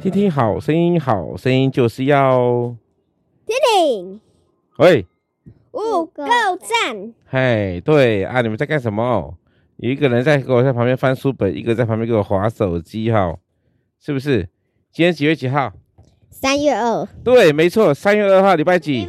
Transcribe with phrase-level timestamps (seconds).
[0.00, 2.76] 听听好声音，好声音就是要
[3.44, 4.20] 听听。
[4.78, 5.04] 喂，
[5.72, 6.24] 五够
[6.56, 7.12] 赞。
[7.26, 9.34] 嘿，对啊，你们在干什么？
[9.78, 13.36] 有一个人在给我在旁边翻书本，一个在旁边给我划手机，哈，
[13.98, 14.48] 是不是？
[14.92, 15.72] 今天几月几号？
[16.30, 17.04] 三月二。
[17.24, 19.04] 对，没错，三月二号，礼拜几？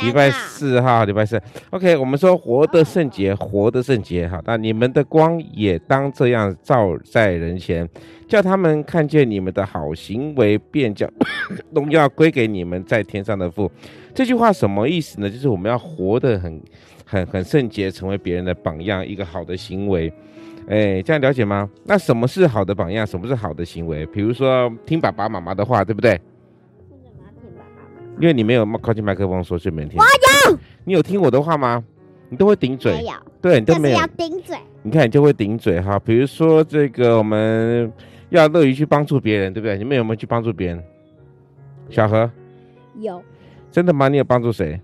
[0.00, 1.40] 礼拜四哈，礼拜四。
[1.70, 4.28] OK，我们说活的圣洁，活的圣洁。
[4.28, 7.88] 哈，那你们的光也当这样照在人前，
[8.28, 11.08] 叫他们看见你们的好行为，便叫
[11.74, 13.70] 荣耀归给你们在天上的父。
[14.14, 15.28] 这句话什么意思呢？
[15.28, 16.60] 就是我们要活得很、
[17.04, 20.12] 很、很圣洁，成为别人的榜样，一个好的行为。
[20.68, 21.68] 哎，这样了解吗？
[21.84, 23.06] 那什么是好的榜样？
[23.06, 24.06] 什么是好的行为？
[24.06, 26.18] 比如说听爸爸妈妈的话，对不对？
[28.20, 29.98] 因为你没有靠近麦克风说，所以没听。
[29.98, 30.04] 我
[30.50, 30.58] 有。
[30.84, 31.82] 你有听我的话吗？
[32.28, 32.92] 你都会顶嘴。
[32.92, 33.12] 没有。
[33.40, 33.98] 对，你都没有。
[33.98, 34.56] 要顶嘴。
[34.82, 35.98] 你看，你就会顶嘴哈。
[35.98, 37.92] 比如说这个，我们
[38.30, 39.76] 要乐于去帮助别人，对不对？
[39.78, 40.82] 你们有没有去帮助别人？
[41.90, 42.30] 小何。
[42.98, 43.22] 有。
[43.70, 44.08] 真的吗？
[44.08, 44.80] 你有帮助谁？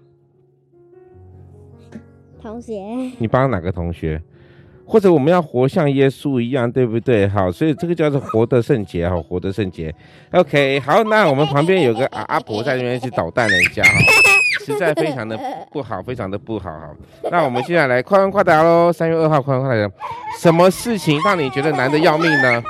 [2.43, 2.75] 同学。
[3.19, 4.21] 你帮哪个同学？
[4.91, 7.29] 或者我们要活像耶稣一样，对不对？
[7.29, 9.95] 好，所以这个叫做活得圣洁，好，活得圣洁。
[10.33, 13.91] OK，好，那我们旁边有个阿阿婆在那边去捣蛋了一下，哈，
[14.67, 15.39] 实在非常的
[15.71, 16.91] 不好，非常的不好，哈。
[17.31, 19.89] 那我们现在来快问快答喽，三月二号快问快答，
[20.41, 22.61] 什么事情让你觉得难的要命呢？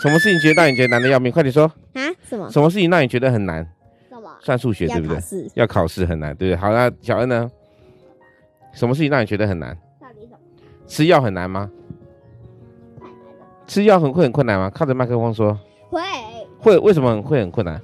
[0.00, 1.32] 什么事情觉得让你觉得难的要命？
[1.32, 2.02] 快点说啊？
[2.22, 2.48] 什么？
[2.48, 3.66] 什么事情让你觉得很难？
[4.08, 4.30] 什么？
[4.40, 5.18] 算数学对不对？
[5.54, 6.56] 要考试很难，对不对？
[6.56, 7.50] 好，那小恩呢？
[8.72, 9.76] 什么事情让你觉得很难？
[10.88, 11.70] 吃药很难吗？
[13.68, 14.70] 吃药很会很困难吗？
[14.74, 15.56] 靠着麦克风说。
[15.90, 16.00] 会。
[16.58, 17.80] 会，为什么会很困难？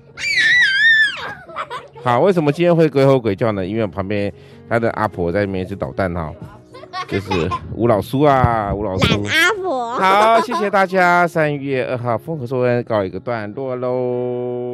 [2.03, 3.65] 好，为什么今天会鬼吼鬼叫呢？
[3.65, 4.33] 因为旁边
[4.69, 6.33] 他的阿婆在那边一直捣蛋哈，
[7.07, 7.31] 就是
[7.75, 9.23] 吴老叔啊，吴老叔。
[9.25, 9.95] 阿婆。
[9.95, 11.29] 好，谢谢大家。
[11.29, 14.74] 三月二号风和说恩告一个段落喽。